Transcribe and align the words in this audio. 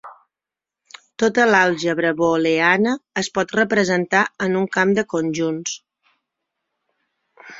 Tota 1.23 1.43
l'àlgebra 1.49 2.13
booleana 2.21 2.93
es 3.23 3.29
pot 3.37 3.53
representar 3.57 4.23
en 4.47 4.57
un 4.61 4.67
camp 4.77 4.95
de 5.01 5.03
conjunts. 5.15 5.75